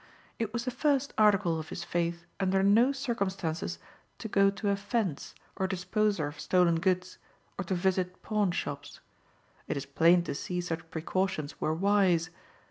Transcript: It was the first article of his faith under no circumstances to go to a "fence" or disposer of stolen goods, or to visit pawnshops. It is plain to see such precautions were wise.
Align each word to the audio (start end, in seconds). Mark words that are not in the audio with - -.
It 0.39 0.51
was 0.51 0.65
the 0.65 0.71
first 0.71 1.13
article 1.15 1.59
of 1.59 1.69
his 1.69 1.83
faith 1.83 2.25
under 2.39 2.63
no 2.63 2.91
circumstances 2.91 3.77
to 4.17 4.27
go 4.27 4.49
to 4.49 4.69
a 4.69 4.75
"fence" 4.75 5.35
or 5.55 5.67
disposer 5.67 6.25
of 6.25 6.39
stolen 6.39 6.79
goods, 6.79 7.19
or 7.59 7.65
to 7.65 7.75
visit 7.75 8.19
pawnshops. 8.23 8.99
It 9.67 9.77
is 9.77 9.85
plain 9.85 10.23
to 10.23 10.33
see 10.33 10.59
such 10.59 10.89
precautions 10.89 11.61
were 11.61 11.75
wise. 11.75 12.31